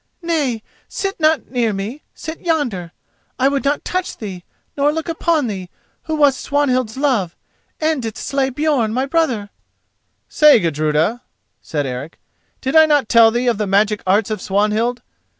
[0.23, 2.91] "Nay, sit not near me; sit yonder.
[3.37, 4.43] I would not touch thee,
[4.75, 5.69] nor look upon thee,
[6.05, 7.35] who wast Swanhild's love,
[7.79, 9.51] and didst slay Björn my brother."
[10.27, 11.21] "Say, Gudruda,"
[11.61, 12.17] said Eric,
[12.61, 15.03] "did I not tell thee of the magic arts of Swanhild?